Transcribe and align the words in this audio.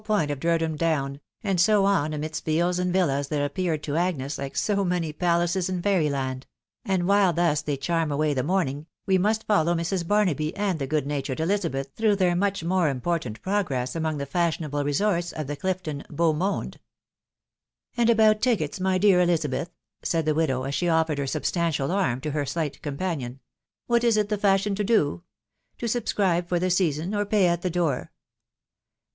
point 0.03 0.31
of 0.31 0.39
Durdham 0.39 0.75
Down, 0.77 1.21
and 1.43 1.61
so 1.61 1.85
on 1.85 2.11
amidst 2.11 2.43
fields 2.43 2.79
and 2.79 2.91
villaaythal* 2.91 3.45
appeared 3.45 3.83
to 3.83 3.95
Agnes 3.97 4.39
like 4.39 4.55
so 4.57 4.77
manypalaees 4.77 5.69
in 5.69 5.79
fairyland; 5.79 6.47
and 6.83 7.03
whtie 7.03 7.35
thus 7.35 7.61
they 7.61 7.77
charm 7.77 8.11
away 8.11 8.33
the 8.33 8.41
morning, 8.41 8.87
we 9.05 9.19
roost 9.19 9.45
follow 9.45 9.75
Mia 9.75 9.85
Barnaby 10.07 10.57
and 10.57 10.79
the 10.79 10.87
good 10.87 11.05
natured 11.05 11.37
EUaaheth 11.37 11.91
through 11.95 12.15
their 12.15 12.35
much 12.35 12.63
more 12.63 12.89
important 12.89 13.43
progress 13.43 13.95
among 13.95 14.17
the 14.17 14.25
fashionable 14.25 14.83
resorts* 14.83 15.33
o£ 15.37 15.45
the* 15.45 15.55
Clifton 15.55 16.03
beau 16.09 16.33
monde," 16.33 16.79
And 17.95 18.09
about 18.09 18.41
tickets, 18.41 18.79
my 18.79 18.97
dear 18.97 19.21
Elisabeth?" 19.21 19.69
said 20.01 20.25
the 20.25 20.33
as 20.67 20.73
she 20.73 20.89
offered 20.89 21.19
her 21.19 21.27
substantial 21.27 21.91
arm 21.91 22.21
to 22.21 22.31
her 22.31 22.47
slight" 22.47 22.79
what 23.85 24.03
is 24.03 24.17
it 24.17 24.29
the 24.29 24.37
fashion 24.39 24.73
to 24.73 24.83
do? 24.83 25.21
To 25.77 25.87
subscribe 25.87 26.49
for 26.49 26.57
the 26.57 27.11
or 27.15 27.23
pay 27.27 27.45
at 27.45 27.61
the 27.61 27.69
door 27.69 28.11